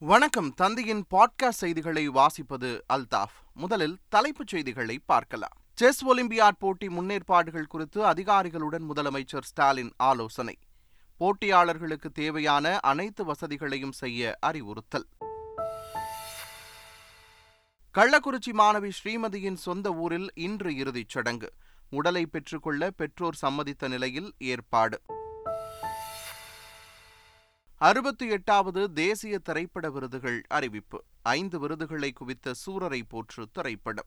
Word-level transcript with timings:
வணக்கம். 0.00 0.54
தந்தையின் 0.54 1.04
பாட்காஸ்ட் 1.10 1.48
செய்திகளை 1.48 2.08
வாசிப்பது 2.08 2.80
அல்தாஃப். 2.92 3.34
முதலில் 3.54 3.98
தலைப்புச் 4.08 4.46
செய்திகளை 4.46 4.98
பார்க்கலாம். 4.98 5.52
செஸ் 5.74 6.04
ஒலிம்பியாட் 6.04 6.56
போட்டி 6.58 6.86
முன்னேற்பாடுகள் 6.86 7.66
குறித்து 7.66 8.06
அதிகாரிகளுடன் 8.06 8.90
முதலமைச்சர் 8.90 9.40
ஸ்டாலின் 9.40 9.92
ஆலோசனை. 9.96 10.58
போட்டியாளர்களுக்கு 11.20 12.12
தேவையான 12.12 12.78
அனைத்து 12.78 13.24
வசதிகளையும் 13.24 13.92
செய்ய 13.92 14.36
அறிவுறுத்தல். 14.40 15.06
கள்ளக்குறிச்சி 17.98 18.52
மாணவி 18.52 18.90
ஸ்ரீமதியின் 19.04 19.56
சொந்த 19.56 19.94
ஊரில் 19.94 20.30
இன்று 20.34 20.76
இறுதிச் 20.76 21.08
சடங்கு. 21.08 21.52
உடலை 21.90 22.26
பெற்றுக்கொள்ள 22.26 22.90
பெற்றோர் 22.90 23.38
சம்மதித்த 23.42 23.88
நிலையில் 23.88 24.34
ஏற்பாடு. 24.38 25.00
அறுபத்தி 27.80 28.28
எட்டாவது 28.28 28.92
தேசிய 28.92 29.38
திரைப்பட 29.38 29.90
விருதுகள் 29.90 30.42
அறிவிப்பு. 30.48 31.04
ஐந்து 31.22 31.58
விருதுகளை 31.58 32.12
குவித்த 32.12 32.52
சூரரை 32.66 33.02
போற்று 33.08 33.46
திரைப்படம். 33.52 34.04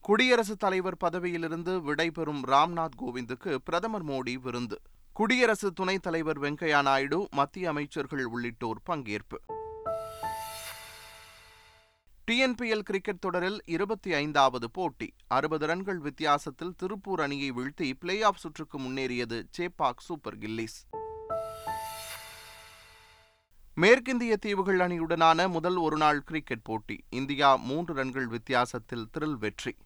குடியரசுத் 0.00 0.58
தலைவர் 0.58 0.96
பதவியிலிருந்து 0.96 1.82
விடைபெறும் 1.82 2.44
ராம்நாத் 2.46 2.94
கோவிந்துக்கு 3.02 3.54
பிரதமர் 3.54 4.04
மோடி 4.04 4.34
விருந்து. 4.34 4.80
குடியரசு 5.12 5.72
துணைத் 5.72 6.02
தலைவர் 6.02 6.40
வெங்கையா 6.40 6.82
நாயுடு 6.82 7.28
மத்திய 7.30 7.68
அமைச்சர்கள் 7.68 8.24
உள்ளிட்டோர் 8.24 8.80
பங்கேற்பு. 8.90 9.65
டிஎன்பிஎல் 12.30 12.78
கிரிக்கெட் 12.78 13.20
தொடரில் 13.20 13.62
இருபத்தி 13.64 14.12
ஐந்தாவது 14.12 14.70
போட்டி. 14.70 15.14
அறுபது 15.26 15.66
ரன்கள் 15.66 15.98
வித்தியாசத்தில் 15.98 16.74
திருப்பூர் 16.76 17.20
அணியை 17.20 17.52
வீழ்த்தி 17.52 17.92
பிளே 18.00 18.22
ஆஃப் 18.22 18.36
சுற்றுக்கு 18.36 18.80
முன்னேறியது 18.80 19.42
சேப்பாக் 19.58 20.00
சூப்பர் 20.00 20.38
கில்லிஸ். 20.38 20.88
மேற்கிந்திய 23.76 24.36
தீவுகள் 24.36 24.78
அணியுடனான 24.78 25.48
முதல் 25.48 25.76
ஒருநாள் 25.76 26.20
கிரிக்கெட் 26.20 26.62
போட்டி. 26.62 27.04
இந்தியா 27.08 27.56
மூன்று 27.56 27.94
ரன்கள் 27.94 28.26
வித்தியாசத்தில் 28.26 29.08
திரில் 29.18 29.38
வெற்றி. 29.38 29.76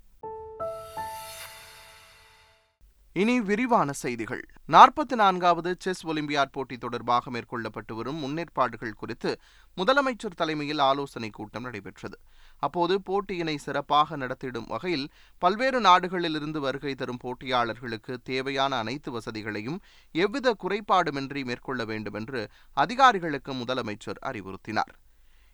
இனி 3.12 3.40
விரிவான 3.40 3.92
செய்திகள். 3.92 4.48
நாற்பத்தி 4.68 5.14
நான்காவது 5.14 5.76
செஸ் 5.78 6.06
ஒலிம்பியாட் 6.06 6.52
போட்டி 6.52 6.78
தொடர்பாக 6.78 7.30
மேற்கொள்ளப்பட்டு 7.30 7.92
வரும் 7.92 8.22
முன்னேற்பாடுகள் 8.22 8.92
குறித்து 8.92 9.40
முதலமைச்சர் 9.76 10.34
தலைமையில் 10.36 10.78
ஆலோசனைக் 10.78 11.32
கூட்டம் 11.32 11.62
நடைபெற்றது. 11.62 12.18
அப்போது 12.60 12.94
போட்டியினை 13.08 13.56
சிறப்பாக 13.56 14.16
நடத்திடும் 14.16 14.66
வகையில் 14.66 15.06
பல்வேறு 15.42 15.80
நாடுகளிலிருந்து 15.80 16.60
வருகை 16.60 16.94
தரும் 16.94 17.20
போட்டியாளர்களுக்கு 17.24 18.16
தேவையான 18.22 18.76
அனைத்து 18.76 19.10
வசதிகளையும் 19.12 19.78
எவ்வித 20.14 20.56
குறைபாடுமின்றி 20.64 21.44
மேற்கொள்ள 21.44 21.84
வேண்டும் 21.84 22.14
என்று 22.14 22.42
அதிகாரிகளுக்கு 22.74 23.54
முதலமைச்சர் 23.54 24.20
அறிவுறுத்தினார். 24.26 24.92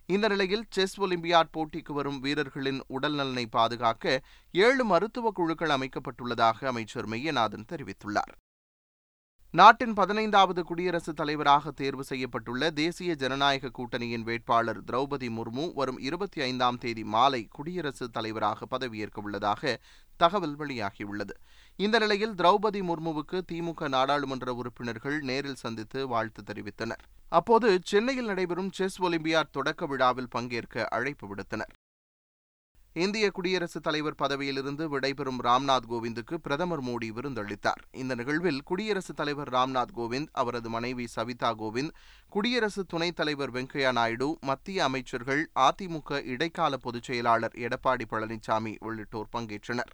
இந்த 0.06 0.26
நிலையில் 0.28 0.64
செஸ் 0.70 0.96
ஒலிம்பியாட் 1.00 1.54
போட்டிக்கு 1.56 1.92
வரும் 1.92 2.18
வீரர்களின் 2.20 2.80
உடல் 2.86 3.14
நலனை 3.14 3.46
பாதுகாக்க 3.46 4.22
ஏழு 4.54 4.84
மருத்துவ 4.84 5.30
குழுக்கள் 5.30 5.74
அமைக்கப்பட்டுள்ளதாக 5.76 6.66
அமைச்சர் 6.66 7.08
மெய்யநாதன் 7.08 7.68
தெரிவித்துள்ளார். 7.72 8.34
நாட்டின் 9.50 9.92
பதினைந்தாவது 9.92 10.64
குடியரசுத் 10.64 11.16
தலைவராக 11.16 11.70
தேர்வு 11.70 12.04
செய்யப்பட்டுள்ள 12.08 12.70
தேசிய 12.70 13.14
ஜனநாயக 13.14 13.68
கூட்டணியின் 13.68 14.22
வேட்பாளர் 14.22 14.84
திரௌபதி 14.84 15.28
முர்மு 15.28 15.72
வரும் 15.74 15.98
இருபத்தி 15.98 16.40
ஐந்தாம் 16.40 16.78
தேதி 16.78 17.04
மாலை 17.04 17.46
குடியரசுத் 17.50 18.12
தலைவராக 18.12 18.66
பதவியேற்க 18.66 19.20
உள்ளதாக 19.20 19.80
தகவல் 20.16 20.56
வெளியாகியுள்ளது. 20.56 21.34
இந்த 21.76 21.98
நிலையில் 21.98 22.34
திரௌபதி 22.34 22.82
முர்முவுக்கு 22.90 23.40
திமுக 23.52 23.88
நாடாளுமன்ற 23.88 24.54
உறுப்பினர்கள் 24.54 25.20
நேரில் 25.20 25.62
சந்தித்து 25.64 26.08
வாழ்த்து 26.08 26.42
தெரிவித்தனர். 26.52 27.02
அப்போது 27.28 27.78
சென்னையில் 27.84 28.26
நடைபெறும் 28.26 28.72
செஸ் 28.72 29.02
ஒலிம்பியாட் 29.02 29.50
தொடக்க 29.50 29.86
விழாவில் 29.86 30.28
பங்கேற்க 30.28 30.86
அழைப்பு 30.88 31.34
விடுத்தனர். 31.34 31.72
இந்திய 32.96 33.30
குடியரசுத் 33.30 33.82
தலைவர் 33.82 34.14
பதவியிலிருந்து 34.14 34.84
விடைபெறும் 34.88 35.40
ராம்நாத் 35.44 35.88
கோவிந்துக்கு 35.88 36.34
பிரதமர் 36.34 36.82
மோடி 36.82 37.08
விருந்தளித்தார். 37.08 37.82
இந்த 37.90 38.14
நிகழ்வில் 38.14 38.62
குடியரசுத் 38.62 39.16
தலைவர் 39.16 39.50
ராம்நாத் 39.50 39.92
கோவிந்த் 39.96 40.28
அவரது 40.32 40.70
மனைவி 40.70 41.06
சவிதா 41.06 41.54
கோவிந்த் 41.54 41.90
குடியரசு 42.28 42.84
துணைத் 42.84 43.16
தலைவர் 43.16 43.52
வெங்கையா 43.52 43.92
நாயுடு 43.92 44.38
மத்திய 44.40 44.84
அமைச்சர்கள் 44.84 45.50
அதிமுக 45.60 46.24
இடைக்கால 46.24 46.76
பொதுச் 46.76 47.02
செயலாளர் 47.02 47.54
எடப்பாடி 47.56 48.04
பழனிசாமி 48.10 48.76
உள்ளிட்டோர் 48.78 49.28
பங்கேற்றனர். 49.36 49.92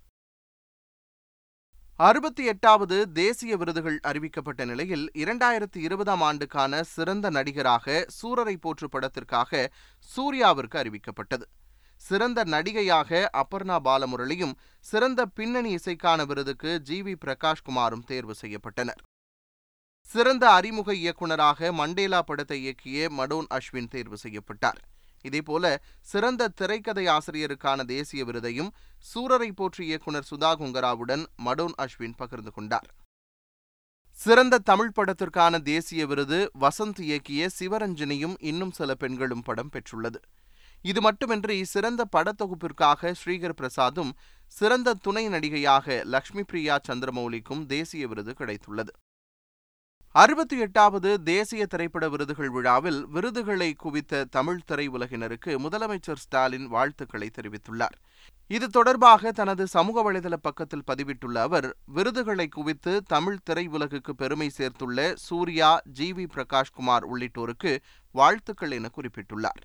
அறுபத்தி 1.96 2.44
எட்டாவது 2.44 3.12
தேசிய 3.12 3.56
விருதுகள் 3.56 4.00
அறிவிக்கப்பட்ட 4.06 4.64
நிலையில் 4.64 5.10
இரண்டாயிரத்தி 5.14 5.76
இருபதாம் 5.76 6.20
ஆண்டுக்கான 6.20 6.82
சிறந்த 6.82 7.30
நடிகராக 7.30 8.06
சூரரை 8.22 8.56
போற்று 8.60 8.88
படத்திற்காக 8.88 9.72
சூர்யாவிற்கு 10.16 10.74
அறிவிக்கப்பட்டது. 10.74 11.42
சிறந்த 12.06 12.44
நடிகையாக 12.44 13.10
அபர்ணா 13.32 13.76
பாலமுரளியும் 13.84 14.54
சிறந்த 14.86 15.26
பின்னணி 15.26 15.74
இசைக்கான 15.74 16.26
விருதுக்கு 16.26 16.70
ஜி. 16.80 17.02
வி. 17.02 17.14
பிரகாஷ்குமாரும் 17.24 18.06
தேர்வு 18.06 18.34
செய்யப்பட்டனர். 18.40 19.02
சிறந்த 20.08 20.44
அறிமுக 20.50 20.94
இயக்குநராக 20.94 21.70
மண்டேலா 21.72 22.22
படத்தை 22.22 22.58
இயக்கிய 22.62 23.08
மடோன் 23.18 23.46
அஸ்வின் 23.50 23.88
தேர்வு 23.88 24.16
செய்யப்பட்டார். 24.16 24.80
இதேபோல 25.22 25.64
சிறந்த 26.00 26.48
திரைக்கதை 26.48 27.04
ஆசிரியருக்கான 27.06 27.84
தேசிய 27.84 28.24
விருதையும் 28.24 28.70
சூரரை 29.10 29.50
போற்றி 29.54 29.84
இயக்குனர் 29.86 30.28
சுதா 30.30 30.50
குங்கராவுடன் 30.60 31.24
மடோன் 31.44 31.76
அஸ்வின் 31.78 32.16
பகிர்ந்து 32.16 32.52
கொண்டார். 32.52 32.88
சிறந்த 34.18 34.64
தமிழ் 34.70 34.94
படத்திற்கான 34.96 35.62
தேசிய 35.62 36.02
விருது 36.06 36.50
வசந்த் 36.60 37.00
இயக்கிய 37.06 37.48
சிவரஞ்சனியும் 37.58 38.34
இன்னும் 38.40 38.70
சில 38.70 38.94
பெண்களும் 38.94 39.42
படம் 39.42 39.72
பெற்றுள்ளது. 39.72 40.20
இது 40.82 41.00
மட்டுமின்றி 41.00 41.64
சிறந்த 41.64 42.06
படத்தொகுப்பிற்காக 42.16 43.14
ஸ்ரீகர் 43.20 43.58
பிரசாதும் 43.60 44.12
சிறந்த 44.46 44.94
துணை 44.94 45.28
நடிகையாக 45.28 46.04
லக்ஷ்மி 46.04 46.42
பிரியா 46.42 46.80
சந்திரமௌலிக்கும் 46.88 47.66
தேசிய 47.66 48.06
விருது 48.06 48.32
கிடைத்துள்ளது. 48.38 48.92
அறுபத்தி 50.14 50.58
எட்டாவது 50.58 51.22
தேசிய 51.22 51.66
திரைப்பட 51.66 52.08
விருதுகள் 52.08 52.50
விழாவில் 52.50 53.06
விருதுகளை 53.06 53.74
குவித்த 53.74 54.24
தமிழ் 54.24 54.60
திரையுலகினருக்கு 54.70 55.52
முதலமைச்சர் 55.64 56.20
ஸ்டாலின் 56.24 56.66
வாழ்த்துக்களை 56.66 57.30
தெரிவித்துள்ளார். 57.38 57.96
இது 58.46 58.68
தொடர்பாக 58.68 59.32
தனது 59.32 59.66
சமூக 59.66 60.12
வலைதள 60.12 60.32
பக்கத்தில் 60.32 60.86
பதிவிட்டுள்ள 60.90 61.38
அவர் 61.38 61.76
விருதுகளை 61.86 62.48
குவித்து 62.48 63.02
தமிழ் 63.02 63.38
திரையுலகுக்கு 63.50 64.10
பெருமை 64.10 64.50
சேர்த்துள்ள 64.58 65.14
சூர்யா 65.14 65.70
ஜி 65.84 66.12
வி 66.12 66.26
பிரகாஷ்குமார் 66.34 67.06
உள்ளிட்டோருக்கு 67.12 67.78
வாழ்த்துக்கள் 68.10 68.70
என 68.70 68.90
குறிப்பிட்டுள்ளார். 68.96 69.62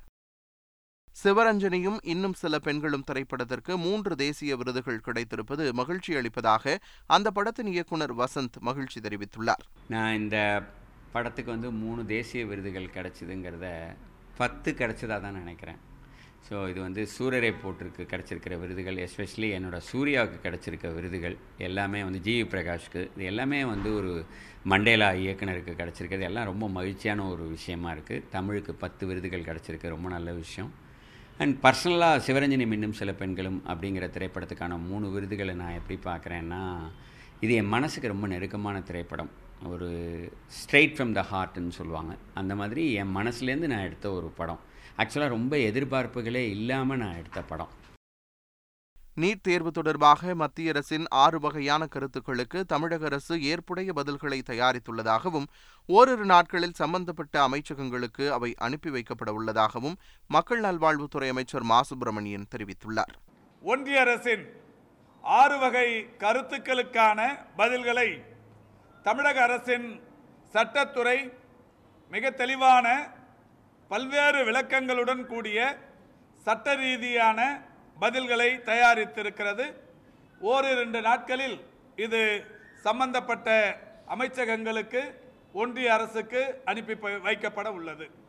சிவரஞ்சனியும் 1.22 2.00
இன்னும் 2.14 2.36
சில 2.42 2.56
பெண்களும் 2.66 3.06
திரைப்படத்திற்கு 3.10 3.74
மூன்று 3.86 4.14
தேசிய 4.24 4.56
விருதுகள் 4.62 5.06
கிடைத்திருப்பது 5.08 5.64
மகிழ்ச்சி 5.80 6.12
அளிப்பதாக 6.20 6.76
அந்த 7.16 7.28
படத்தின் 7.38 7.72
இயக்குனர் 7.74 8.14
வசந்த் 8.22 8.58
மகிழ்ச்சி 8.68 9.00
தெரிவித்துள்ளார். 9.08 9.64
நான் 9.96 10.18
இந்த 10.22 10.38
படத்துக்கு 11.16 11.52
வந்து 11.56 11.70
மூணு 11.84 12.02
தேசிய 12.16 12.42
விருதுகள் 12.52 12.88
கிடச்சிதுங்கிறத 12.98 13.68
பத்து 14.40 14.70
கிடச்சதாக 14.80 15.20
தான் 15.26 15.40
நினைக்கிறேன். 15.42 15.82
ஸோ 16.48 16.56
இது 16.72 16.80
வந்து 16.86 17.02
சூரியரை 17.14 17.52
போட்டிருக்கு 17.62 18.04
கிடச்சிருக்கிற 18.12 18.56
விருதுகள் 18.64 19.00
எஸ்பெஷலி 19.06 19.48
என்னோட 19.58 19.78
சூர்யாவுக்கு 19.92 20.38
கிடச்சிருக்க 20.46 20.94
விருதுகள் 20.98 21.36
எல்லாமே 21.68 22.02
வந்து 22.08 22.20
ஜிவி 22.28 22.44
பிரகாஷ்க்கு 22.54 23.02
இது 23.16 23.26
எல்லாமே 23.32 23.60
வந்து 23.74 23.90
ஒரு 24.00 24.12
மண்டேலா 24.72 25.10
இயக்குனருக்கு 25.24 25.74
கிடச்சிருக்கிறது. 25.82 26.28
எல்லாம் 26.32 26.50
ரொம்ப 26.52 26.68
மகிழ்ச்சியான 26.78 27.26
ஒரு 27.34 27.46
விஷயமா 27.56 27.90
இருக்குது 27.96 28.28
தமிழுக்கு 28.36 28.74
பத்து 28.84 29.06
விருதுகள் 29.10 29.48
கிடச்சிருக்கு. 29.50 29.96
ரொம்ப 29.96 30.10
நல்ல 30.18 30.32
விஷயம். 30.44 30.72
அண்ட் 31.40 31.56
பர்சனலாக 31.64 32.22
சிவரஞ்சனி 32.28 32.66
மின்னும் 32.70 32.98
சில 33.00 33.14
பெண்களும் 33.14 33.64
அப்படிங்கிற 33.68 34.06
திரைப்படத்துக்கான 34.14 34.80
மூணு 34.88 35.10
விருதுகளை 35.10 35.54
நான் 35.54 35.76
எப்படி 35.80 35.98
பார்க்குறேன்னா 36.04 36.62
இது 37.40 37.54
என் 37.54 37.68
மனசுக்கு 37.68 38.08
ரொம்ப 38.08 38.28
நெருக்கமான 38.28 38.82
திரைப்படம். 38.82 39.30
ஒரு 39.66 39.90
ஸ்ட்ரெயிட் 40.58 40.96
ஃப்ரம் 40.96 41.12
த 41.12 41.26
ஹார்ட்னு 41.32 41.68
சொல்லுவாங்க. 41.68 42.16
அந்த 42.34 42.56
மாதிரி 42.56 42.94
என் 42.94 43.16
மனசுலேருந்து 43.16 43.68
நான் 43.74 43.86
எடுத்த 43.90 44.12
ஒரு 44.12 44.28
படம். 44.40 44.60
ஆக்சுவலாக 44.98 45.28
ரொம்ப 45.28 45.56
எதிர்பார்ப்புகளே 45.58 46.44
இல்லாமல் 46.56 46.98
நான் 46.98 47.18
எடுத்த 47.18 47.42
படம். 47.42 47.74
நீட் 49.18 49.42
தேர்வு 49.42 49.72
தொடர்பாக 49.72 50.36
மத்திய 50.36 50.70
அரசின் 50.70 51.06
ஆறு 51.10 51.40
வகையான 51.40 51.86
கருத்துக்களுக்கு 51.86 52.66
தமிழக 52.66 53.06
அரசு 53.06 53.42
ஏற்புடைய 53.42 53.94
பதில்களை 53.94 54.42
தயாரித்துள்ளதாகவும் 54.50 55.48
ஓரிரு 55.86 56.26
நாட்களில் 56.26 56.74
சம்பந்தப்பட்ட 56.74 57.48
அமைச்சகங்களுக்கு 57.48 58.30
அவை 58.30 58.54
அனுப்பி 58.58 58.90
வைக்கப்பட 58.90 59.30
உள்ளதாகவும் 59.30 59.98
மக்கள் 60.28 60.62
நல்வாழ்வுத்துறை 60.62 61.30
அமைச்சர் 61.30 61.64
மா. 61.64 61.82
சுப்பிரமணியன் 61.82 62.48
தெரிவித்துள்ளார். 62.56 63.14
ஒன்றிய 63.62 64.00
அரசின் 64.00 64.46
ஆறு 65.22 65.60
வகை 65.60 66.08
கருத்துக்களுக்கான 66.18 67.20
பதில்களை 67.58 68.10
தமிழக 69.04 69.42
அரசின் 69.42 70.02
சட்டத்துறை 70.54 71.34
மிக 72.10 72.32
தெளிவான 72.32 72.88
பல்வேறு 73.88 74.52
விளக்கங்களுடன் 74.52 75.26
கூடிய 75.26 75.78
சட்ட 76.46 76.76
ரீதியான 76.76 77.40
பதில்களை 78.02 78.56
தயாரித்திருக்கிறது. 78.56 79.74
ஓரிரண்டு 80.40 81.02
நாட்களில் 81.02 81.60
இது 81.96 82.46
சம்பந்தப்பட்ட 82.84 83.80
அமைச்சகங்களுக்கு 84.08 85.14
ஒன்றிய 85.54 85.94
அரசுக்கு 85.94 86.62
அனுப்பி 86.66 86.96
ப- 86.96 87.10
வைக்கப்பட 87.10 87.68
உள்ளது. 87.68 88.26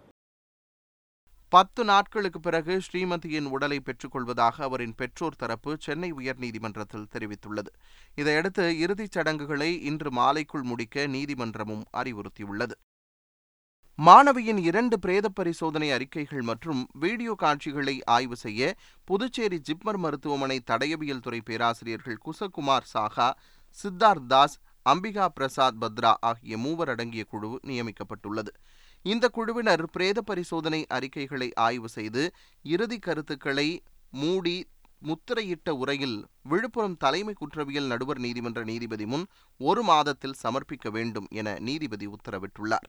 பத்து 1.48 1.84
நாட்களுக்கு 1.84 2.40
பிறகு 2.40 2.80
ஸ்ரீமதியின் 2.80 3.44
உடலை 3.44 3.80
பெற்றுக்கொள்வதாக 3.80 4.62
அவரின் 4.62 4.94
பெற்றோர் 4.94 5.36
தரப்பு 5.36 5.76
சென்னை 5.80 6.12
உயர்நீதிமன்றத்தில் 6.12 7.06
தெரிவித்துள்ளது. 7.18 7.66
இதையடுத்து 8.14 8.78
இறுதிச் 8.78 9.12
சடங்குகளை 9.12 9.82
இன்று 9.82 10.10
மாலைக்குள் 10.10 10.62
முடிக்க 10.62 11.06
நீதிமன்றமும் 11.06 11.82
அறிவுறுத்தியுள்ளது. 11.96 12.70
மாணவியின் 13.98 14.58
இரண்டு 14.58 14.96
பிரேத 14.98 15.26
பரிசோதனை 15.28 15.86
அறிக்கைகள் 15.92 16.42
மற்றும் 16.42 16.82
வீடியோ 16.94 17.32
காட்சிகளை 17.34 17.94
ஆய்வு 18.04 18.36
செய்ய 18.36 18.68
புதுச்சேரி 19.04 19.58
ஜிப்மர் 19.68 19.98
மருத்துவமனை 20.04 20.58
தடயவியல் 20.70 21.22
துறை 21.24 21.40
பேராசிரியர்கள் 21.40 22.18
குசகுமார் 22.26 22.86
சாஹா 22.92 23.26
சித்தார்த் 23.78 24.28
தாஸ் 24.28 24.54
அம்பிகா 24.86 25.26
பிரசாத் 25.28 25.80
பத்ரா 25.80 26.12
ஆகிய 26.20 26.58
மூவர் 26.58 26.88
அடங்கிய 26.88 27.24
குழு 27.24 27.50
நியமிக்கப்பட்டுள்ளது. 27.66 28.52
இந்த 29.04 29.24
குழுவினர் 29.28 29.84
பிரேத 29.90 30.22
பரிசோதனை 30.22 30.80
அறிக்கைகளை 30.88 31.50
ஆய்வு 31.66 31.88
செய்து 31.88 32.22
இறுதி 32.64 32.98
கருத்துக்களை 32.98 33.68
மூடி 34.12 34.56
முத்திரையிட்ட 35.02 35.70
உரையில் 35.82 36.18
விழுப்புரம் 36.42 36.96
தலைமை 36.96 37.34
குற்றவியல் 37.34 37.86
நடுவர் 37.86 38.18
நீதிமன்ற 38.18 38.62
நீதிபதி 38.64 39.06
முன் 39.06 39.26
ஒரு 39.60 39.82
மாதத்தில் 39.82 40.40
சமர்ப்பிக்க 40.42 40.88
வேண்டும் 40.90 41.28
என 41.30 41.58
நீதிபதி 41.60 42.08
உத்தரவிட்டுள்ளார். 42.08 42.88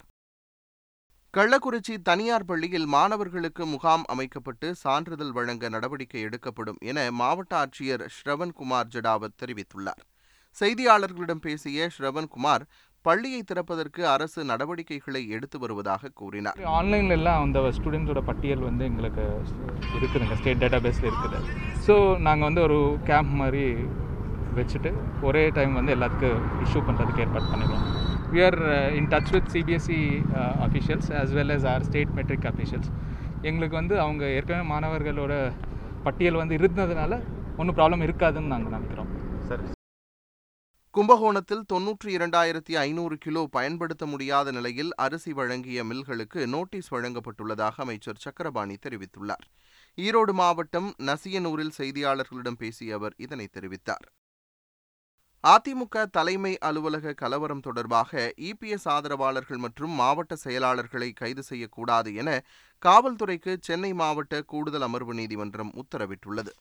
கள்ளக்குறிச்சி 1.35 1.95
தனியார் 2.07 2.45
பள்ளியில் 2.49 2.85
மாணவர்களுக்கு 2.93 3.63
முகாம் 3.73 4.05
அமைக்கப்பட்டு 4.13 4.67
சான்றிதழ் 4.83 5.33
வழங்க 5.35 5.69
நடவடிக்கை 5.75 6.21
எடுக்கப்படும் 6.27 6.79
என 6.89 7.03
மாவட்ட 7.19 7.53
ஆட்சியர் 7.59 8.03
ஸ்ரவன்குமார் 8.15 8.89
ஜடாவத் 8.95 9.35
தெரிவித்துள்ளார். 9.41 10.01
செய்தியாளர்களிடம் 10.57 11.43
பேசிய 11.45 11.89
ஸ்ரவன்குமார் 11.97 12.65
பள்ளியை 13.05 13.41
திறப்பதற்கு 13.51 14.01
அரசு 14.15 14.39
நடவடிக்கைகளை 14.51 15.21
எடுத்து 15.35 15.59
வருவதாக 15.65 16.11
கூறினார். 16.21 16.57
ஆன்லைன்ல 16.79 17.17
எல்லாம் 17.19 17.43
அந்த 17.45 17.63
ஸ்டூடெண்ட்ஸோட 17.77 18.23
பட்டியல் 18.31 18.67
வந்து 18.69 18.85
எங்களுக்கு 18.89 19.25
இருக்குதுங்க 19.99 20.37
ஸ்டேட் 20.41 20.63
டேட்டா 20.65 20.81
பேஸில் 20.87 21.09
இருக்குது. 21.11 21.41
ஸோ 21.87 21.95
நாங்கள் 22.27 22.49
வந்து 22.49 22.63
ஒரு 22.67 22.79
கேம்ப் 23.11 23.33
மாதிரி 23.43 23.65
வச்சுட்டு 24.59 24.91
ஒரே 25.29 25.45
டைம் 25.59 25.79
வந்து 25.81 25.95
எல்லாத்துக்கும் 25.97 26.45
இஷ்யூ 26.65 26.81
பண்ணுறதுக்கு 26.89 27.25
ஏற்பாடு 27.27 27.51
பண்ணிடுவோம். 27.53 27.87
We 28.33 28.39
are 28.45 28.59
in 28.93 29.07
touch 29.07 29.31
with 29.31 29.49
CBSE 29.53 29.99
officials 30.65 31.09
as 31.21 31.31
well 31.33 31.51
as 31.55 31.63
our 31.63 31.81
state 31.87 32.13
matric 32.17 32.47
officials 32.51 32.89
எங்களுக்கு 33.41 33.75
வந்து 33.75 33.99
அவங்க 33.99 34.23
ஏற்கனவே 34.29 34.67
மாணவர்களோட 34.73 35.33
பட்டியல் 36.03 36.39
வந்து 36.41 36.57
இருந்ததுனால 36.57 37.13
ஒன்றும் 37.57 37.75
ப்ராப்ளம் 37.75 38.05
இருக்காதுன்னு 38.07 38.51
நாங்கள் 38.53 38.71
நினைக்கிறோம். 38.71 39.11
சார். 39.47 39.63
கும்பகோணத்தில் 40.91 41.63
தொன்னூற்றி 41.73 42.07
இரண்டாயிரத்தி 42.07 42.73
ஐநூறு 42.75 43.17
கிலோ 43.17 43.47
பயன்படுத்த 43.51 44.05
முடியாத 44.05 44.51
நிலையில் 44.51 44.91
அரிசி 44.95 45.33
வழங்கிய 45.33 45.83
மில்களுக்கு 45.83 46.47
நோட்டீஸ் 46.47 46.93
வழங்கப்பட்டுள்ளதாக 46.93 47.75
அமைச்சர் 47.75 48.23
சக்கரபாணி 48.25 48.77
தெரிவித்துள்ளார். 48.85 49.45
ஈரோடு 49.97 50.31
மாவட்டம் 50.31 50.89
நசியனூரில் 51.09 51.75
செய்தியாளர்களிடம் 51.77 52.57
பேசிய 52.57 52.95
அவர் 52.95 53.13
இதனை 53.17 53.47
தெரிவித்தார். 53.59 54.07
அதிமுக 55.43 56.05
தலைமை 56.05 56.51
அலுவலக 56.57 57.13
கலவரம் 57.13 57.61
தொடர்பாக 57.61 58.33
இபிஎஸ் 58.39 58.87
ஆதரவாளர்கள் 58.87 59.57
மற்றும் 59.57 59.93
மாவட்ட 59.93 60.35
செயலாளர்களை 60.43 61.09
கைது 61.13 61.43
செய்யக்கூடாது 61.43 62.09
என 62.15 62.29
காவல்துறைக்கு 62.81 63.53
சென்னை 63.61 63.91
மாவட்ட 63.93 64.41
கூடுதல் 64.43 64.81
அமர்வு 64.81 65.13
நீதிமன்றம் 65.13 65.71
உத்தரவிட்டுள்ளது. 65.75 66.51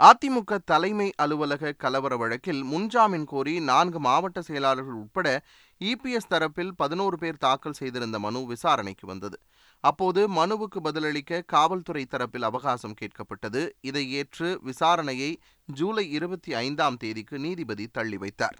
அதிமுக 0.00 0.58
தலைமை 0.64 1.12
அலுவலக 1.16 1.72
கலவர 1.72 2.16
வழக்கில் 2.16 2.64
முன்ஜாமீன் 2.64 3.24
கோரி 3.24 3.60
நான்கு 3.60 4.00
மாவட்ட 4.00 4.42
செயலாளர்கள் 4.42 4.94
உட்பட 4.94 5.42
இபிஎஸ் 5.80 6.30
தரப்பில் 6.30 6.70
பதினோரு 6.76 7.18
பேர் 7.18 7.36
தாக்கல் 7.36 7.72
செய்திருந்த 7.72 8.18
மனு 8.18 8.46
விசாரணைக்கு 8.46 9.06
வந்தது. 9.06 9.40
அப்போது 9.80 10.28
மனுவுக்கு 10.28 10.80
பதிலளிக்க 10.82 11.42
காவல்துறை 11.46 12.06
தரப்பில் 12.10 12.42
அவகாசம் 12.42 12.94
கேட்கப்பட்டது. 13.00 13.70
இதை 13.80 14.12
ஏற்று 14.12 14.60
விசாரணையை 14.64 15.36
ஜூலை 15.64 16.10
இருபத்தி 16.10 16.54
ஐந்தாம் 16.54 16.96
தேதிக்கு 16.96 17.38
நீதிபதி 17.38 17.86
தள்ளி 17.86 18.16
வைத்தார். 18.16 18.56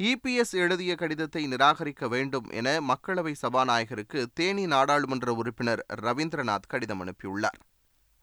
இபிஎஸ் 0.00 0.54
எழுதிய 0.54 0.94
கடிதத்தை 0.94 1.44
நிராகரிக்க 1.46 2.08
வேண்டும் 2.08 2.50
என 2.50 2.80
மக்களவை 2.80 3.34
சபாநாயகருக்கு 3.42 4.26
தேனி 4.34 4.66
நாடாளுமன்ற 4.66 5.32
உறுப்பினர் 5.32 5.86
ரவீந்திரநாத் 6.02 6.68
கடிதம் 6.68 7.04
அனுப்பியுள்ளார். 7.04 7.60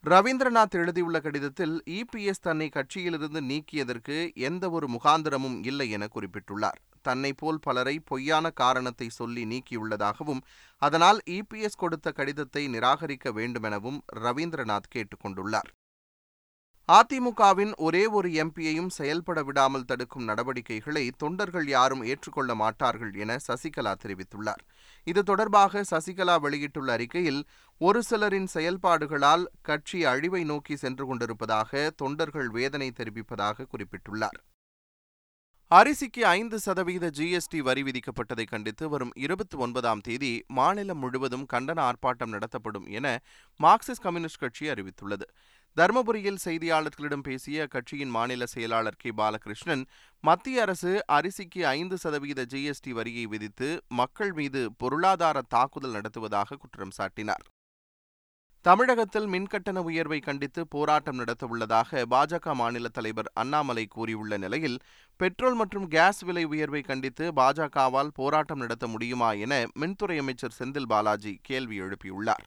ரவீந்திரநாத் 0.10 0.76
எழுதியுள்ள 0.76 1.20
கடிதத்தில் 1.20 1.84
இபிஎஸ் 1.90 2.42
தன்னை 2.42 2.70
கட்சியிலிருந்து 2.74 3.42
நீக்கியதற்கு 3.42 4.36
எந்த 4.36 4.70
ஒரு 4.70 4.88
முகாந்திரமும் 4.88 5.66
இல்லை 5.66 5.90
என 5.90 6.08
குறிப்பிட்டுள்ளார். 6.16 6.80
தன்னை 7.02 7.34
போல் 7.34 7.60
பலரை 7.60 8.00
பொய்யான 8.00 8.50
காரணத்தை 8.52 9.10
சொல்லி 9.10 9.44
நீக்கியுள்ளதாகவும் 9.46 10.42
அதனால் 10.78 11.20
இபிஎஸ் 11.30 11.78
கொடுத்த 11.78 12.12
கடிதத்தை 12.12 12.68
நிராகரிக்க 12.68 13.32
வேண்டுமெனவும் 13.32 14.04
ரவீந்திரநாத் 14.16 14.90
கேட்டுக்கொண்டுள்ளார். 14.96 15.70
அதிமுகவின் 16.92 17.74
ஒரே 17.88 18.02
ஒரு 18.18 18.30
எம்பியையும் 18.44 18.90
செயல்பட 18.96 19.40
விடாமல் 19.44 19.86
தடுக்கும் 19.90 20.26
நடவடிக்கைகளை 20.30 21.04
தொண்டர்கள் 21.18 21.68
யாரும் 21.68 22.04
ஏற்றுக்கொள்ள 22.12 22.52
மாட்டார்கள் 22.56 23.14
என 23.24 23.38
சசிகலா 23.48 23.94
தெரிவித்துள்ளார். 24.04 24.64
இது 25.08 25.22
தொடர்பாக 25.24 25.84
சசிகலா 25.92 26.36
வெளியிட்டுள்ள 26.46 26.92
அறிக்கையில் 26.92 27.42
ஒரு 27.82 28.02
சிலரின் 28.10 28.50
செயல்பாடுகளால் 28.56 29.46
கட்சி 29.62 30.00
அழிவை 30.06 30.44
நோக்கி 30.44 30.76
சென்று 30.76 31.06
கொண்டிருப்பதாக 31.08 31.92
தொண்டர்கள் 31.96 32.50
வேதனை 32.50 32.90
தெரிவிப்பதாக 33.00 33.68
குறிப்பிட்டுள்ளார். 33.74 34.40
அரிசிக்கு 35.72 36.22
ஐந்து 36.38 36.58
சதவீத 36.60 37.06
ஜிஎஸ்டி 37.18 37.60
வரி 37.68 37.84
விதிக்கப்பட்டதை 37.84 38.46
கண்டித்து 38.46 38.86
வரும் 38.90 39.14
இருபத்தி 39.26 39.58
ஒன்பதாம் 39.58 40.02
தேதி 40.02 40.32
மாநிலம் 40.58 41.02
முழுவதும் 41.04 41.46
கண்டன 41.54 41.80
ஆர்ப்பாட்டம் 41.90 42.34
நடத்தப்படும் 42.36 42.88
என 42.98 43.08
மார்க்சிஸ்ட் 43.60 44.06
கம்யூனிஸ்ட் 44.06 44.42
கட்சி 44.44 44.66
அறிவித்துள்ளது. 44.70 45.28
தருமபுரியில் 45.78 46.40
செய்தியாளர்களிடம் 46.46 47.24
பேசிய 47.24 47.68
அக்கட்சியின் 47.68 48.12
மாநில 48.16 48.46
செயலாளர் 48.46 48.98
கே. 48.98 49.12
பாலகிருஷ்ணன் 49.12 49.84
மத்திய 50.24 50.62
அரசு 50.62 50.92
அரிசிக்கு 51.12 51.62
ஐந்து 51.70 51.98
சதவீத 51.98 52.46
ஜிஎஸ்டி 52.54 52.90
வரியை 52.90 53.24
விதித்து 53.24 53.70
மக்கள் 53.88 54.34
மீது 54.34 54.62
பொருளாதார 54.78 55.42
தாக்குதல் 55.42 55.92
நடத்துவதாக 55.92 56.56
குற்றம் 56.56 56.94
சாட்டினார். 56.98 57.46
தமிழகத்தில் 58.66 59.28
மின்கட்டண 59.28 59.80
உயர்வை 59.80 60.20
கண்டித்து 60.20 60.68
போராட்டம் 60.68 61.20
நடத்தவுள்ளதாக 61.20 62.04
பாஜக 62.10 62.54
மாநில 62.54 62.88
தலைவர் 62.88 63.32
அண்ணாமலை 63.34 63.86
கூறியுள்ள 63.86 64.38
நிலையில் 64.38 64.80
பெட்ரோல் 65.20 65.56
மற்றும் 65.56 65.88
கேஸ் 65.88 66.22
விலை 66.22 66.44
உயர்வை 66.44 66.82
கண்டித்து 66.82 67.32
பாஜகவால் 67.32 68.12
போராட்டம் 68.14 68.58
நடத்த 68.58 68.88
முடியுமா 68.88 69.32
என 69.32 69.66
மின்துறை 69.80 70.18
அமைச்சர் 70.18 70.58
செந்தில் 70.60 70.92
பாலாஜி 70.94 71.40
கேள்வி 71.42 71.80
எழுப்பியுள்ளார். 71.82 72.46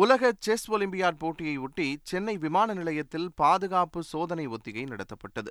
உலக 0.00 0.32
செஸ் 0.38 0.66
ஒலிம்பியாட் 0.70 1.18
போட்டியை 1.18 1.56
ஒட்டி 1.56 1.86
சென்னை 2.02 2.34
விமான 2.36 2.74
நிலையத்தில் 2.74 3.26
பாதுகாப்பு 3.34 4.02
சோதனை 4.02 4.46
ஒத்திகை 4.46 4.84
நடத்தப்பட்டது. 4.84 5.50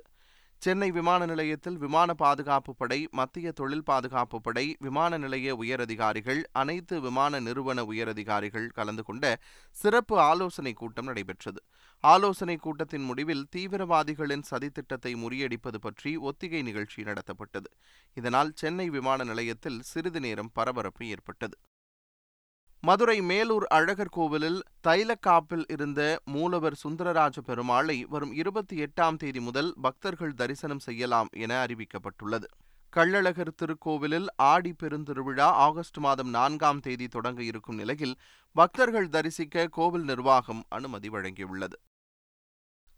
சென்னை 0.62 0.90
விமான 0.90 1.26
நிலையத்தில் 1.26 1.76
விமான 1.76 2.14
பாதுகாப்பு 2.14 2.72
படை 2.74 2.98
மத்திய 3.10 3.52
தொழில் 3.52 3.82
பாதுகாப்பு 3.82 4.40
படை 4.40 4.64
விமான 4.78 5.18
நிலைய 5.18 5.54
உயரதிகாரிகள் 5.56 6.40
அனைத்து 6.52 7.00
விமான 7.00 7.40
நிறுவன 7.40 7.84
உயரதிகாரிகள் 7.84 8.66
கலந்து 8.68 9.02
கொண்ட 9.02 9.40
சிறப்பு 9.76 10.18
ஆலோசனை 10.20 10.72
கூட்டம் 10.72 11.04
நடைபெற்றது. 11.04 11.62
ஆலோசனை 12.04 12.56
கூட்டத்தின் 12.56 13.02
முடிவில் 13.02 13.48
தீவிரவாதிகளின் 13.56 14.46
சதித்திட்டத்தை 14.50 15.14
முறியடிப்பது 15.24 15.80
பற்றி 15.80 16.16
ஒத்திகை 16.16 16.62
நிகழ்ச்சி 16.62 17.02
நடத்தப்பட்டது. 17.02 17.70
இதனால் 18.16 18.52
சென்னை 18.54 18.88
விமான 18.90 19.24
நிலையத்தில் 19.24 19.80
சிறிது 19.82 20.20
நேரம் 20.20 20.52
பரபரப்பு 20.52 21.06
ஏற்பட்டது. 21.06 21.56
மதுரை 22.82 23.20
மேலூர் 23.20 23.66
அழகர் 23.66 24.08
கோவிலில் 24.08 24.62
தைலக்காப்பில் 24.86 25.64
இருந்த 25.68 26.20
மூலவர் 26.24 26.78
சுந்தரராஜ 26.84 27.32
பெருமாளை 27.46 28.06
வரும் 28.08 28.32
இருபத்தி 28.32 28.82
எட்டாம் 28.82 29.16
தேதி 29.16 29.40
முதல் 29.40 29.74
பக்தர்கள் 29.80 30.34
தரிசனம் 30.34 30.78
செய்யலாம் 30.78 31.28
என 31.32 31.66
அறிவிக்கப்பட்டுள்ளது. 31.66 32.44
கள்ளழகர் 32.96 33.54
திருக்கோவிலில் 33.54 34.26
ஆடி 34.36 34.74
பெருந்திருவிழா 34.82 35.40
ஆகஸ்ட் 35.40 35.96
மாதம் 35.96 36.28
நான்காம் 36.28 36.80
தேதி 36.80 37.08
தொடங்க 37.08 37.42
இருக்கும் 37.42 37.76
நிலையில் 37.76 38.18
பக்தர்கள் 38.52 39.08
தரிசிக்க 39.08 39.66
கோவில் 39.66 40.04
நிர்வாகம் 40.04 40.64
அனுமதி 40.68 41.08
வழங்கியுள்ளது. 41.08 41.72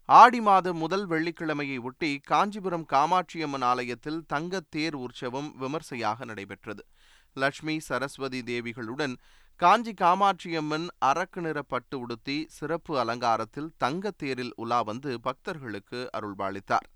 ஆடி 0.05 0.41
மாத 0.41 0.73
முதல் 0.73 1.07
வெள்ளிக்கிழமையை 1.07 1.81
ஒட்டி 1.81 2.19
காஞ்சிபுரம் 2.23 2.85
காமாட்சியம்மன் 2.93 3.63
ஆலயத்தில் 3.63 4.23
தங்கத் 4.33 4.69
தேர் 4.69 4.95
உற்சவம் 4.95 5.55
விமர்சையாக 5.57 6.25
நடைபெற்றது. 6.25 6.85
லட்சுமி 7.33 7.79
சரஸ்வதி 7.79 8.41
தேவிகளுடன் 8.41 9.15
காஞ்சி 9.59 9.93
காமாட்சியம்மன் 9.93 10.87
அரக்கு 11.05 11.41
நிற 11.41 11.61
பட்டு 11.61 11.95
உடுத்தி 11.99 12.45
சிறப்பு 12.47 12.99
அலங்காரத்தில் 12.99 13.69
தங்கத்தேரில் 13.83 14.51
உலா 14.55 14.81
வந்து 14.81 15.19
பக்தர்களுக்கு 15.21 16.09
அருள்பாளித்தார் 16.17 16.87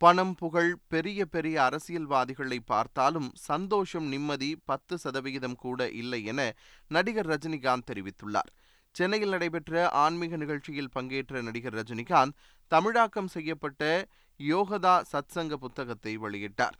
பணம் 0.00 0.34
புகழ் 0.34 0.70
பெரிய 0.88 1.26
பெரிய 1.26 1.56
அரசியல்வாதிகளை 1.62 2.58
பார்த்தாலும் 2.66 3.28
சந்தோஷம் 3.34 4.06
நிம்மதி 4.06 4.50
பத்து 4.64 4.98
சதவிகிதம் 4.98 5.56
கூட 5.56 5.90
இல்லை 5.90 6.24
என 6.24 6.40
நடிகர் 6.88 7.28
ரஜினிகாந்த் 7.28 7.88
தெரிவித்துள்ளார். 7.90 8.50
சென்னையில் 8.90 9.28
நடைபெற்ற 9.28 9.90
ஆன்மீக 9.90 10.36
நிகழ்ச்சியில் 10.36 10.90
பங்கேற்ற 10.90 11.42
நடிகர் 11.42 11.74
ரஜினிகாந்த் 11.74 12.36
தமிழாக்கம் 12.68 13.26
செய்யப்பட்ட 13.26 14.06
யோகதா 14.40 14.96
சத்சங்க 15.12 15.54
புத்தகத்தை 15.54 16.18
வெளியிட்டார். 16.18 16.76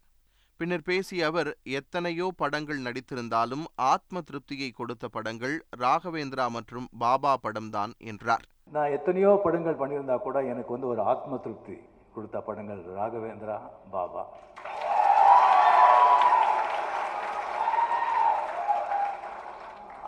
பின்னர் 0.58 0.84
பேசிய 0.88 1.28
அவர் 1.30 1.48
எத்தனையோ 1.78 2.26
படங்கள் 2.40 2.80
நடித்திருந்தாலும் 2.86 3.64
ஆத்ம 3.92 4.20
திருப்தியை 4.28 4.68
கொடுத்த 4.80 5.08
படங்கள் 5.14 5.54
ராகவேந்திரா 5.82 6.44
மற்றும் 6.56 6.86
பாபா 7.02 7.32
படம்தான் 7.44 7.92
என்றார். 8.10 8.44
நான் 8.74 8.92
எத்தனையோ 8.96 9.30
படங்கள் 9.44 9.80
பண்ணியிருந்தா 9.80 10.16
கூட 10.26 10.42
எனக்கு 10.52 10.72
வந்து 10.74 10.88
ஒரு 10.92 11.02
ஆத்ம 11.12 11.38
திருப்தி 11.46 11.76
கொடுத்த 12.16 12.40
படங்கள் 12.48 12.82
ராகவேந்திரா 12.98 13.56
பாபா. 13.94 14.22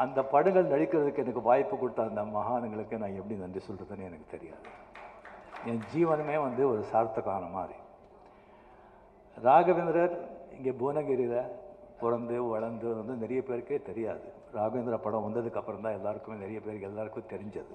அந்த 0.04 0.22
படங்கள் 0.34 0.70
நடிக்கிறதுக்கு 0.74 1.24
எனக்கு 1.24 1.42
வாய்ப்பு 1.50 1.74
கொடுத்த 1.82 2.08
அந்த 2.10 2.24
மகானுங்களுக்கு 2.36 3.02
நான் 3.02 3.18
எப்படி 3.22 3.40
நன்றி 3.42 3.62
சொல்கிறதுன்னு 3.66 4.08
எனக்கு 4.10 4.26
தெரியாது. 4.36 4.64
என் 5.72 5.84
ஜீவனமே 5.92 6.38
வந்து 6.46 6.62
ஒரு 6.72 6.82
சார்த்தகான 6.94 7.44
மாதிரி. 7.58 7.78
ராகவேந்திரர் 9.36 10.16
இங்கே 10.56 10.72
புவனகிரியில் 10.80 11.38
பிறந்து 12.00 12.36
வளர்ந்து 12.54 12.88
வந்து 12.96 13.14
நிறைய 13.22 13.40
பேருக்கே 13.48 13.78
தெரியாது. 13.88 14.26
ராகேந்திர 14.56 14.96
படம் 15.04 15.24
வந்ததுக்கு 15.26 15.60
அப்புறம் 15.60 15.84
தான் 15.84 15.96
எல்லாருக்குமே 15.98 16.36
நிறைய 16.42 16.58
பேருக்கு 16.64 16.88
எல்லாருக்கும் 16.90 17.30
தெரிஞ்சது. 17.34 17.74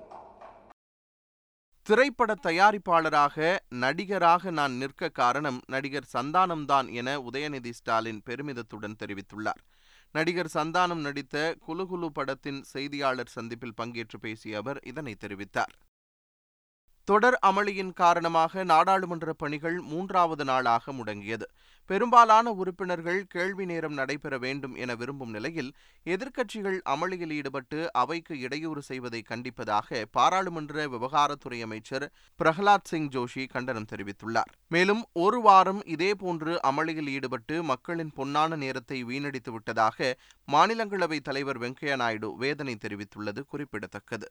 திரைப்பட 1.88 2.32
தயாரிப்பாளராக 2.48 3.38
நடிகராக 3.84 4.52
நான் 4.60 4.74
நிற்க 4.82 5.10
காரணம் 5.22 5.60
நடிகர் 5.74 6.12
சந்தானம்தான் 6.14 6.88
என 7.00 7.16
உதயநிதி 7.30 7.72
ஸ்டாலின் 7.80 8.22
பெருமிதத்துடன் 8.30 9.00
தெரிவித்துள்ளார். 9.04 9.62
நடிகர் 10.16 10.54
சந்தானம் 10.54 11.02
நடித்த 11.08 11.38
குலுகுலு 11.68 12.10
படத்தின் 12.18 12.62
செய்தியாளர் 12.74 13.34
சந்திப்பில் 13.38 13.78
பங்கேற்று 13.82 14.20
பேசிய 14.26 14.60
அவர் 14.62 14.80
இதனை 14.92 15.14
தெரிவித்தார். 15.26 15.74
தொடர் 17.12 17.40
அமளியின் 17.46 17.94
காரணமாக 17.94 18.64
நாடாளுமன்ற 18.64 19.34
பணிகள் 19.34 19.80
மூன்றாவது 19.82 20.44
நாளாக 20.44 20.92
முடங்கியது. 20.92 21.46
பெரும்பாலான 21.86 22.52
உறுப்பினர்கள் 22.52 23.26
கேள்வி 23.28 23.66
நேரம் 23.66 23.94
நடைபெற 23.94 24.38
வேண்டும் 24.38 24.76
என 24.76 24.96
விரும்பும் 24.96 25.30
நிலையில் 25.30 25.72
எதிர்க்கட்சிகள் 26.06 26.78
அமளியில் 26.90 27.34
ஈடுபட்டு 27.38 27.80
அவைக்கு 27.94 28.40
இடையூறு 28.40 28.82
செய்வதை 28.82 29.22
கண்டிப்பதாக 29.30 30.06
பாராளுமன்ற 30.12 30.88
விவகாரத்துறை 30.88 31.60
அமைச்சர் 31.62 32.12
பிரகலாத் 32.44 32.88
சிங் 32.92 33.10
ஜோஷி 33.10 33.48
கண்டனம் 33.48 33.90
தெரிவித்துள்ளார். 33.96 34.54
மேலும் 34.68 35.04
ஒரு 35.14 35.42
வாரம் 35.42 35.84
இதேபோன்று 35.86 36.60
அமளியில் 36.64 37.08
ஈடுபட்டு 37.08 37.64
மக்களின் 37.64 38.14
பொன்னான 38.16 38.56
நேரத்தை 38.56 39.04
வீணடித்து 39.04 39.52
விட்டதாக 39.52 40.18
மாநிலங்களவை 40.52 41.20
தலைவர் 41.20 41.60
வெங்கையா 41.60 41.96
நாயுடு 41.96 42.36
வேதனை 42.38 42.78
தெரிவித்துள்ளது 42.88 43.44
குறிப்பிடத்தக்கது. 43.48 44.30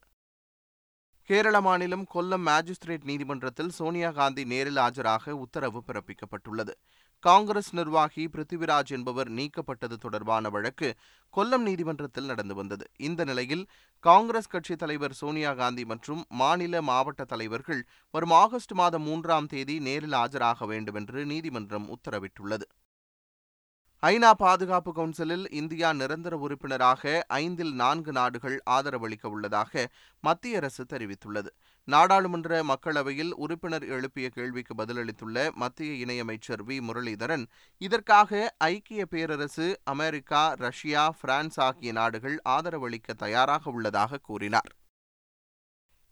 கேரள 1.30 1.60
மாநிலம் 1.60 2.04
கொல்லம் 2.14 2.44
மாஜிஸ்ட்ரேட் 2.46 3.04
நீதிமன்றத்தில் 3.04 3.68
சோனியா 3.68 4.10
காந்தி 4.10 4.44
நேரில் 4.44 4.76
ஆஜராக 4.76 5.30
உத்தரவு 5.30 5.82
பிறப்பிக்கப்பட்டுள்ளது. 5.86 6.72
காங்கிரஸ் 7.22 7.70
நிர்வாகி 7.74 8.24
பிருத்திவிராஜ் 8.26 8.90
என்பவர் 8.96 9.30
நீக்கப்பட்டது 9.30 9.96
தொடர்பான 10.00 10.48
வழக்கு 10.48 10.88
கொல்லம் 11.36 11.64
நீதிமன்றத்தில் 11.68 12.24
நடந்து 12.24 12.54
வந்தது. 12.54 12.86
இந்த 12.96 13.24
நிலையில் 13.24 13.64
காங்கிரஸ் 14.04 14.46
கட்சி 14.46 14.76
தலைவர் 14.76 15.12
சோனியா 15.12 15.54
காந்தி 15.54 15.84
மற்றும் 15.84 16.24
மாநில 16.28 16.82
மாவட்ட 16.82 17.24
தலைவர்கள் 17.24 17.82
வரும் 18.10 18.36
ஆகஸ்ட் 18.42 18.72
மாதம் 18.72 19.02
மூன்றாம் 19.02 19.46
தேதி 19.46 19.78
நேரில் 19.80 20.18
ஆஜராக 20.24 20.66
வேண்டும் 20.66 20.94
என்று 20.94 21.26
நீதிமன்றம் 21.26 21.88
உத்தரவிட்டுள்ளது. 21.96 22.68
ஐநா 24.02 24.30
பாதுகாப்பு 24.30 24.92
கவுன்சிலில் 24.92 25.50
இந்தியா 25.50 25.92
நிரந்தர 25.92 26.36
உறுப்பினராக 26.36 27.24
ஐந்தில் 27.28 27.72
நான்கு 27.72 28.12
நாடுகள் 28.12 28.62
ஆதரவளிக்க 28.70 29.26
உள்ளதாக 29.26 29.88
மத்திய 30.20 30.56
அரசு 30.56 30.84
தெரிவித்துள்ளது. 30.84 31.50
நாடாளுமன்ற 31.88 32.62
மக்களவையில் 32.62 33.32
உறுப்பினர் 33.36 33.86
எழுப்பிய 33.86 34.28
கேள்விக்கு 34.28 34.74
பதிலளித்துள்ள 34.74 35.52
மத்திய 35.54 36.06
இணையமைச்சர் 36.06 36.64
வி. 36.68 36.78
முரளிதரன் 36.80 37.46
இதற்காக 37.80 38.54
ஐக்கிய 38.58 39.06
பேரரசு 39.06 39.80
அமெரிக்கா 39.84 40.52
ரஷ்யா 40.52 41.14
பிரான்ஸ் 41.20 41.60
ஆகிய 41.60 41.92
நாடுகள் 41.92 42.40
ஆதரவளிக்க 42.48 43.14
தயாராக 43.16 43.70
உள்ளதாக 43.70 44.18
கூறினார். 44.22 44.70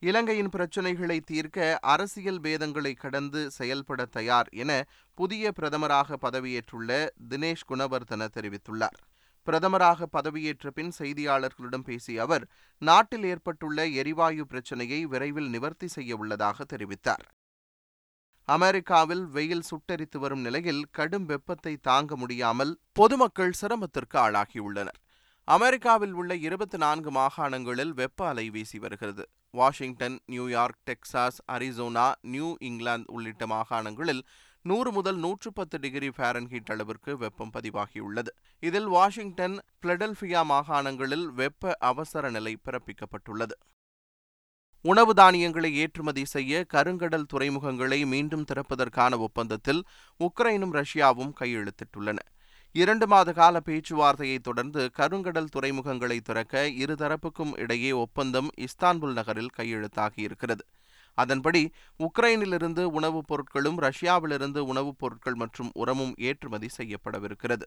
இலங்கையின் 0.03 0.49
பிரச்சினைகளை 0.49 1.21
தீர்க்க 1.21 1.79
அரசியல் 1.93 2.41
பேதங்களை 2.41 2.93
கடந்து 2.97 3.41
செயல்பட 3.51 4.05
தயார் 4.07 4.49
என 4.53 4.73
புதிய 5.15 5.53
பிரதமராக 5.57 6.19
பதவியேற்றுள்ள 6.23 6.91
தினேஷ் 7.31 7.65
குணவர்தன 7.69 8.29
தெரிவித்துள்ளார். 8.37 8.99
பிரதமராக 9.47 10.07
பதவியேற்ற 10.17 10.71
பின் 10.71 10.93
செய்தியாளர்களிடம் 10.99 11.85
பேசிய 11.85 12.23
அவர் 12.23 12.45
நாட்டில் 12.83 13.25
ஏற்பட்டுள்ள 13.25 13.87
எரிவாயு 13.87 14.47
பிரச்சினையை 14.47 15.07
விரைவில் 15.07 15.49
நிவர்த்தி 15.49 15.87
செய்ய 15.87 16.17
உள்ளதாக 16.17 16.67
தெரிவித்தார். 16.77 17.27
அமெரிக்காவில் 18.49 19.27
வெயில் 19.27 19.67
சுட்டெரித்து 19.71 20.19
வரும் 20.19 20.41
நிலையில் 20.41 20.83
கடும் 20.91 21.25
வெப்பத்தை 21.25 21.77
தாங்க 21.77 22.17
முடியாமல் 22.17 22.73
பொதுமக்கள் 22.93 23.53
சிரமத்திற்கு 23.53 24.19
ஆளாகியுள்ளனர். 24.19 25.01
அமெரிக்காவில் 25.55 26.13
உள்ள 26.13 26.33
இருபத்தி 26.37 26.79
நான்கு 26.79 27.11
மாகாணங்களில் 27.11 27.93
வெப்ப 28.01 28.27
அலை 28.27 28.51
வீசி 28.51 28.79
வருகிறது. 28.79 29.25
Washington 29.51 30.21
New York 30.27 30.81
Texas 30.89 31.39
Arizona 31.53 32.13
New 32.21 32.57
England 32.61 33.13
உள்ளிட்ட 33.13 33.47
மாகாணங்களில் 33.47 34.23
நூறு 34.63 34.93
முதல் 34.93 35.17
நூற்று 35.17 35.53
பத்து 35.53 35.79
டிகிரி 35.79 36.09
ஃபாரன்ஹீட் 36.09 36.73
அளவிற்கு 36.73 37.17
வெப்பம் 37.17 37.51
பதிவாகியுள்ளது. 37.55 38.33
இதில் 38.63 38.87
வாஷிங்டன் 38.87 39.57
பிளடெல்பியா 39.83 40.43
மாகாணங்களில் 40.45 41.27
வெப்ப 41.41 41.77
அவசர 41.81 42.31
நிலை 42.31 42.59
பிறப்பிக்கப்பட்டுள்ளது. 42.65 43.57
உணவு 44.85 45.15
தானியங்களை 45.15 45.77
ஏற்றுமதி 45.77 46.25
செய்ய 46.25 46.65
கருங்கடல் 46.75 47.31
துறைமுகங்களை 47.33 48.07
மீண்டும் 48.07 48.45
திறப்பதற்கான 48.45 49.19
ஒப்பந்தத்தில் 49.19 49.85
உக்ரைனும் 50.21 50.77
ரஷ்யாவும் 50.81 51.33
கையெழுத்திட்டுள்ளன. 51.41 52.19
இரண்டு 52.73 53.07
மாத 53.07 53.33
கால 53.33 53.61
பேச்சுவார்த்தையை 53.65 54.39
தொடர்ந்து 54.39 54.91
கருங்கடல் 54.99 55.47
துறைமுகங்களை 55.57 56.21
திறக்க 56.21 56.63
இருதரப்புக்கும் 56.63 57.59
இடையே 57.59 57.93
ஒப்பந்தம் 57.93 58.49
இஸ்தான்புல் 58.57 59.13
நகரில் 59.13 59.51
கையெழுத்தாகியிருக்கிறது 59.57 60.61
அதன்படி 61.15 61.73
உக்ரைனிலிருந்து 61.99 62.83
உணவுப் 62.83 63.25
பொருட்களும் 63.29 63.79
ரஷ்யாவிலிருந்து 63.79 64.59
உணவுப் 64.59 64.99
பொருட்கள் 64.99 65.35
மற்றும் 65.35 65.71
உரமும் 65.75 66.15
ஏற்றுமதி 66.19 66.69
செய்யப்படவிருக்கிறது. 66.77 67.63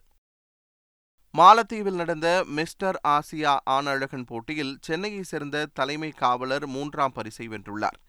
மாலத்தீவில் 1.38 1.96
நடந்த 1.96 2.43
மிஸ்டர் 2.48 3.01
ஆசியா 3.08 3.58
ஆணழகன் 3.63 4.24
போட்டியில் 4.24 4.77
சென்னையைச் 4.81 5.25
சேர்ந்த 5.25 5.67
தலைமை 5.74 6.12
காவலர் 6.12 6.67
மூன்றாம் 6.67 7.12
பரிசை 7.12 7.48
வென்றுள்ளார். 7.48 8.00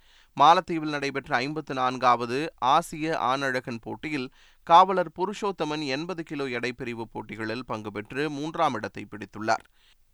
மாலத்தீவில் 0.41 0.89
நடைபெற்ற 0.89 1.37
ஐம்பத்து 1.37 1.75
நான்காவது 1.75 2.53
ஆசிய 2.59 3.19
ஆணழகன் 3.19 3.79
போட்டியில் 3.79 4.31
காவலர் 4.63 5.11
புருஷோத்தமன் 5.19 5.85
எண்பது 5.87 6.23
கிலோ 6.23 6.45
எடைப்பிரிவு 6.45 7.03
போட்டிகளில் 7.03 7.65
பங்கு 7.65 7.93
பெற்று 7.93 8.31
மூன்றாம் 8.31 8.75
இடத்தை 8.75 9.07
பிடித்துள்ளார். 9.11 9.65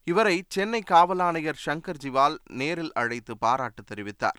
இவரை 0.04 0.44
சென்னை 0.48 0.82
காவலாணையர் 0.90 1.64
சங்கர் 1.66 2.00
ஜிவால் 2.02 2.36
நேரில் 2.50 2.92
அழைத்து 2.92 3.38
பாராட்டு 3.38 3.82
தெரிவித்தார். 3.82 4.38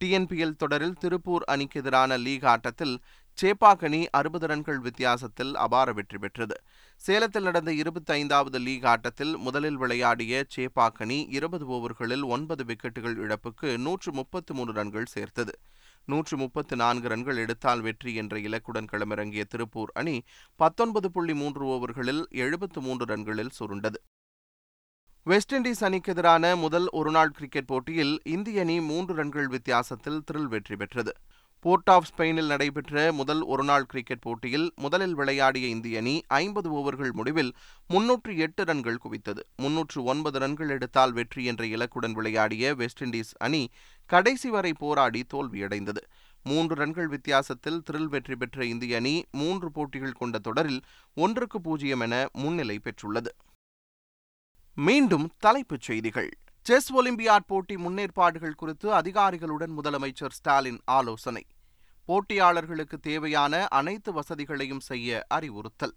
டிஎன்பிஎல் 0.00 0.56
தொடரில் 0.56 0.92
திருப்பூர் 0.92 1.44
அணிக்கு 1.44 1.80
எதிரான 1.80 2.16
லீக் 2.16 2.44
ஆட்டத்தில் 2.44 2.94
சேப்பாக் 3.38 3.84
அணி 3.84 4.08
அறுபது 4.10 4.46
ரன்கள் 4.46 4.78
வித்தியாசத்தில் 4.78 5.54
அபார 5.56 5.92
வெற்றி 5.92 6.18
பெற்றது. 6.18 6.54
சேலத்தில் 6.96 7.42
நடந்த 7.42 7.72
இருபத்தைந்தாவது 7.72 8.58
லீக் 8.60 8.86
ஆட்டத்தில் 8.86 9.36
முதலில் 9.36 9.76
விளையாடிய 9.76 10.44
சேப்பாக் 10.56 11.00
அணி 11.04 11.26
இருபது 11.30 11.66
ஓவர்களில் 11.66 12.24
ஒன்பது 12.24 12.64
விக்கெட்டுகள் 12.64 13.16
இழப்புக்கு 13.24 13.78
நூற்று 13.78 14.12
முப்பத்து 14.12 14.54
மூன்று 14.54 14.72
ரன்கள் 14.72 15.12
சேர்த்தது. 15.14 15.58
நூற்று 16.04 16.36
முப்பத்து 16.36 16.76
நான்கு 16.76 17.08
ரன்கள் 17.08 17.36
எடுத்தால் 17.36 17.80
வெற்றி 17.80 18.14
என்ற 18.14 18.38
இலக்குடன் 18.38 18.88
களமிறங்கிய 18.92 19.44
திருப்பூர் 19.44 19.92
அணி 19.94 20.22
பத்தொன்பது 20.56 21.10
புள்ளி 21.10 21.34
மூன்று 21.34 21.64
ஓவர்களில் 21.66 22.22
எழுபத்து 22.30 22.80
மூன்று 22.80 23.04
ரன்களில் 23.04 23.52
சுருண்டது. 23.60 23.94
வெஸ்ட் 25.26 25.54
இண்டீஸ் 25.54 25.84
அணிக்கு 25.84 26.12
எதிரான 26.12 26.56
முதல் 26.56 26.88
ஒருநாள் 26.92 27.30
கிரிக்கெட் 27.30 27.66
போட்டியில் 27.66 28.20
இந்திய 28.24 28.60
அணி 28.60 28.80
மூன்று 28.80 29.14
ரன்கள் 29.14 29.48
வித்தியாசத்தில் 29.48 30.22
த்ரில் 30.30 30.50
வெற்றி 30.54 30.76
பெற்றது. 30.76 31.12
போர்ட் 31.64 31.90
ஆஃப் 31.94 32.06
ஸ்பெயினில் 32.10 32.46
நடைபெற்ற 32.46 33.12
முதல் 33.12 33.42
ஒருநாள் 33.42 33.84
கிரிக்கெட் 33.84 34.20
போட்டியில் 34.20 34.72
முதலில் 34.74 35.14
விளையாடிய 35.14 35.66
இந்திய 35.66 35.98
அணி 35.98 36.14
ஐம்பது 36.26 36.68
ஓவர்கள் 36.78 37.12
முடிவில் 37.12 37.52
முன்னூற்று 37.88 38.36
எட்டு 38.36 38.64
ரன்கள் 38.64 38.98
குவித்தது. 39.04 39.42
முன்னூற்று 39.56 40.04
ஒன்பது 40.04 40.38
ரன்கள் 40.38 40.68
எடுத்தால் 40.68 41.12
வெற்றி 41.12 41.44
என்ற 41.44 41.64
இலக்குடன் 41.64 42.10
விளையாடிய 42.10 42.74
வெஸ்ட் 42.74 43.04
இண்டீஸ் 43.04 43.32
அணி 43.38 43.62
கடைசி 44.06 44.50
வரை 44.50 44.72
போராடி 44.72 45.22
தோல்வியடைந்தது. 45.34 46.02
மூன்று 46.42 46.74
ரன்கள் 46.74 47.08
வித்தியாசத்தில் 47.08 47.82
த்ரில் 47.90 48.10
வெற்றி 48.16 48.36
பெற்ற 48.36 48.64
இந்திய 48.64 48.96
அணி 48.96 49.14
மூன்று 49.30 49.70
போட்டிகள் 49.70 50.18
கொண்ட 50.22 50.38
தொடரில் 50.38 50.82
ஒன்றுக்கு 51.14 51.60
பூஜ்ஜியம் 51.60 52.00
என 52.00 52.28
முன்னிலை 52.32 52.80
பெற்றுள்ளது. 52.84 53.32
மீண்டும் 54.74 55.30
தலைப்புச் 55.38 55.80
செய்திகள். 55.80 56.30
செஸ் 56.66 56.92
ஒலிம்பியாட் 56.94 57.46
போட்டி 57.46 57.74
முன்னேற்பாடுகள் 57.74 58.60
குறித்து 58.60 58.94
அதிகாரிகளுடன் 58.94 59.72
முதலமைச்சர் 59.78 60.38
ஸ்டாலின் 60.40 60.80
ஆலோசனை. 60.84 61.42
போட்டியாளர்களுக்கு 62.08 63.00
தேவையான 63.00 63.68
அனைத்து 63.68 64.12
வசதிகளையும் 64.12 64.80
செய்ய 64.80 65.24
அறிவுறுத்தல். 65.28 65.96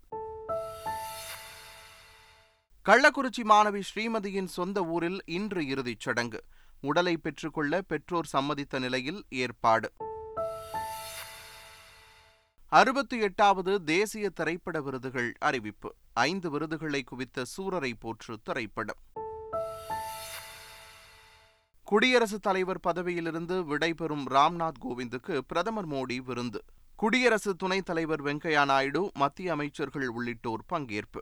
கள்ளக்குறிச்சி 2.90 3.44
மாணவி 3.44 3.82
ஸ்ரீமதியின் 3.96 4.46
சொந்த 4.46 4.84
ஊரில் 4.84 5.22
இன்று 5.26 5.68
இறுதிச் 5.68 6.00
சடங்கு. 6.00 6.44
உடலை 6.82 7.18
பெற்றுக்கொள்ள 7.18 7.82
பெற்றோர் 7.82 8.30
சம்மதித்த 8.34 8.80
நிலையில் 8.80 9.26
ஏற்பாடு. 9.30 9.94
அறுபத்தி 12.70 13.20
எட்டாவது 13.20 13.84
தேசிய 13.84 14.30
திரைப்பட 14.30 14.82
விருதுகள் 14.82 15.34
அறிவிப்பு. 15.40 15.96
ஐந்து 16.14 16.50
விருதுகளை 16.50 17.04
குவித்த 17.04 17.44
சூரரை 17.58 17.94
போற்று 18.00 18.40
திரைப்படம். 18.44 19.25
குடியரசுத் 21.86 22.42
தலைவர் 22.42 22.80
பதவியிலிருந்து 22.80 23.64
விடைபெறும் 23.64 24.30
ராம்நாத் 24.30 24.78
கோவிந்துக்கு 24.82 25.38
பிரதமர் 25.38 25.88
மோடி 25.88 26.18
விருந்து. 26.18 26.64
குடியரசு 26.96 27.56
துணைத் 27.56 27.86
தலைவர் 27.86 28.24
வெங்கையா 28.24 28.66
நாயுடு 28.66 29.12
மத்திய 29.14 29.52
அமைச்சர்கள் 29.52 30.08
உள்ளிட்டோர் 30.08 30.64
பங்கேற்பு. 30.74 31.22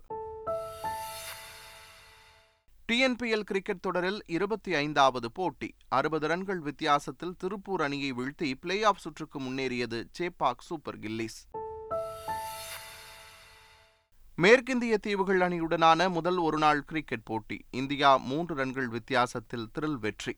டிஎன்பிஎல் 2.91 3.41
கிரிக்கெட் 3.41 3.81
தொடரில் 3.81 4.23
இருபத்தி 4.25 4.73
ஐந்தாவது 4.73 5.31
போட்டி. 5.31 5.75
அறுபது 5.87 6.27
ரன்கள் 6.27 6.59
வித்தியாசத்தில் 6.59 7.35
திருப்பூர் 7.37 7.81
அணியை 7.81 8.13
வீழ்த்தி 8.13 8.53
பிளே 8.61 8.83
ஆஃப் 8.83 8.97
சுற்றுக்கு 8.97 9.41
முன்னேறியது 9.41 10.03
சேப்பாக் 10.19 10.61
சூப்பர் 10.61 10.99
கில்லிஸ். 10.99 11.49
மேற்கிந்திய 14.41 14.93
தீவுகள் 14.93 15.39
அணியுடனான 15.39 16.09
முதல் 16.09 16.37
ஒருநாள் 16.37 16.83
கிரிக்கெட் 16.83 17.23
போட்டி. 17.23 17.65
இந்தியா 17.69 18.17
மூன்று 18.17 18.55
ரன்கள் 18.55 18.87
வித்தியாசத்தில் 18.87 19.69
த்ரில் 19.79 19.99
வெற்றி. 19.99 20.37